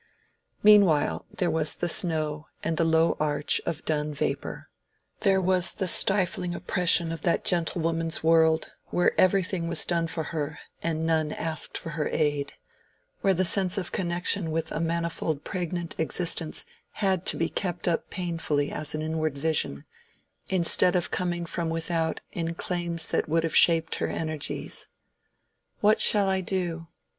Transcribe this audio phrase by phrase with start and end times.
[0.63, 6.55] Meanwhile there was the snow and the low arch of dun vapor—there was the stifling
[6.55, 11.91] oppression of that gentlewoman's world, where everything was done for her and none asked for
[11.91, 17.87] her aid—where the sense of connection with a manifold pregnant existence had to be kept
[17.87, 19.85] up painfully as an inward vision,
[20.49, 24.87] instead of coming from without in claims that would have shaped her energies.—
[25.79, 26.87] "What shall I do?"